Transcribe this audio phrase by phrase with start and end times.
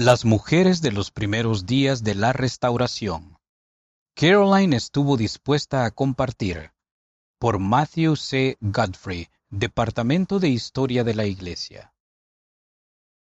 [0.00, 3.36] Las mujeres de los primeros días de la Restauración.
[4.14, 6.70] Caroline estuvo dispuesta a compartir.
[7.40, 8.56] Por Matthew C.
[8.60, 11.92] Godfrey, Departamento de Historia de la Iglesia.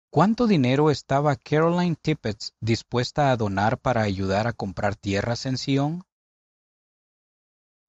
[0.09, 6.03] ¿Cuánto dinero estaba Caroline Tippett dispuesta a donar para ayudar a comprar tierras en Sion?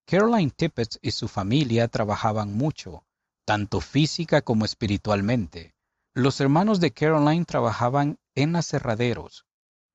[0.06, 3.04] Caroline Tippett y su familia trabajaban mucho,
[3.44, 5.75] tanto física como espiritualmente.
[6.18, 9.44] Los hermanos de Caroline trabajaban en aserraderos,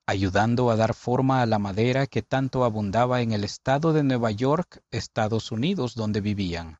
[0.06, 4.30] ayudando a dar forma a la madera que tanto abundaba en el estado de Nueva
[4.30, 6.78] York, Estados Unidos, donde vivían.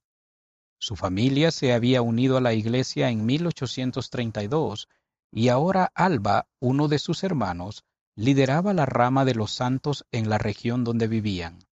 [0.78, 4.88] Su familia se había unido a la iglesia en 1832
[5.32, 7.84] y ahora Alba, uno de sus hermanos,
[8.16, 11.66] lideraba la rama de los santos en la región donde vivían.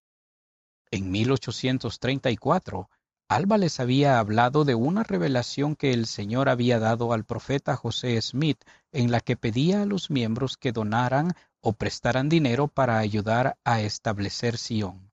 [0.90, 2.90] En 1834,
[3.30, 8.20] Alba les había hablado de una revelación que el Señor había dado al profeta José
[8.20, 13.56] Smith en la que pedía a los miembros que donaran o prestaran dinero para ayudar
[13.62, 15.12] a establecer Sion.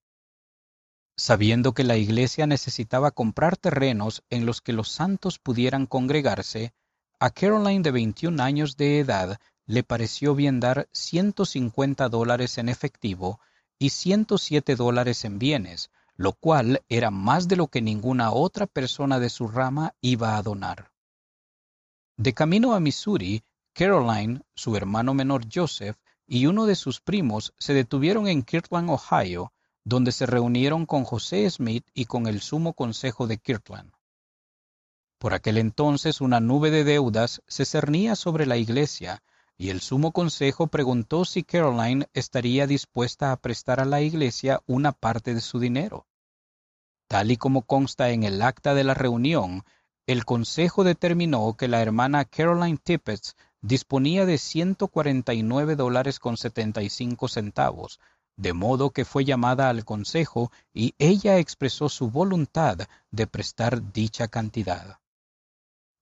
[1.16, 6.74] Sabiendo que la iglesia necesitaba comprar terrenos en los que los santos pudieran congregarse,
[7.20, 13.40] a Caroline de 21 años de edad le pareció bien dar 150 dólares en efectivo
[13.78, 19.20] y 107 dólares en bienes, lo cual era más de lo que ninguna otra persona
[19.20, 20.92] de su rama iba a donar.
[22.18, 23.44] De camino a Missouri,
[23.74, 29.54] Caroline, su hermano menor Joseph y uno de sus primos se detuvieron en Kirtland, Ohio,
[29.84, 33.92] donde se reunieron con José Smith y con el sumo consejo de Kirtland.
[35.20, 39.24] Por aquel entonces una nube de deudas se cernía sobre la iglesia,
[39.58, 44.92] y el sumo consejo preguntó si Caroline estaría dispuesta a prestar a la iglesia una
[44.92, 46.06] parte de su dinero.
[47.08, 49.64] Tal y como consta en el acta de la reunión,
[50.06, 58.00] el consejo determinó que la hermana Caroline Tippett disponía de 149 dólares con 75 centavos,
[58.38, 62.78] de modo que fue llamada al consejo y ella expresó su voluntad
[63.10, 65.00] de prestar dicha cantidad.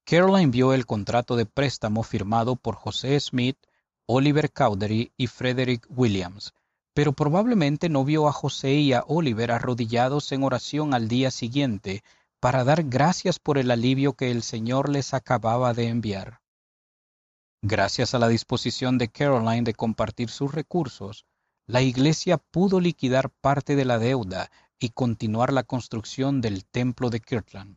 [0.08, 3.58] Caroline vio el contrato de préstamo firmado por José Smith,
[4.06, 6.54] Oliver Cowdery y Frederick Williams,
[6.94, 12.04] pero probablemente no vio a José y a Oliver arrodillados en oración al día siguiente
[12.38, 16.40] para dar gracias por el alivio que el Señor les acababa de enviar.
[17.60, 21.26] Gracias a la disposición de Caroline de compartir sus recursos,
[21.66, 27.18] la iglesia pudo liquidar parte de la deuda y continuar la construcción del templo de
[27.18, 27.76] Kirtland.